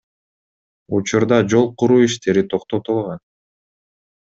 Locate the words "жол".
1.53-1.69